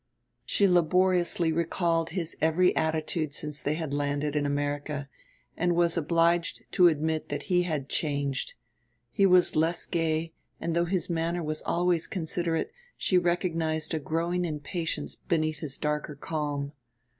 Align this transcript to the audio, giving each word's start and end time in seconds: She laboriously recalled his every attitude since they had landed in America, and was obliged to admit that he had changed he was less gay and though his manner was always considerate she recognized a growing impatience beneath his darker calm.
She 0.47 0.67
laboriously 0.67 1.51
recalled 1.51 2.09
his 2.09 2.35
every 2.41 2.75
attitude 2.75 3.35
since 3.35 3.61
they 3.61 3.75
had 3.75 3.93
landed 3.93 4.35
in 4.35 4.47
America, 4.47 5.07
and 5.55 5.75
was 5.75 5.95
obliged 5.95 6.63
to 6.71 6.87
admit 6.87 7.29
that 7.29 7.43
he 7.53 7.61
had 7.69 7.87
changed 7.87 8.55
he 9.11 9.27
was 9.27 9.55
less 9.55 9.85
gay 9.85 10.33
and 10.59 10.75
though 10.75 10.85
his 10.85 11.07
manner 11.07 11.43
was 11.43 11.61
always 11.61 12.07
considerate 12.07 12.71
she 12.97 13.19
recognized 13.19 13.93
a 13.93 13.99
growing 13.99 14.43
impatience 14.43 15.17
beneath 15.17 15.59
his 15.59 15.77
darker 15.77 16.15
calm. 16.15 16.71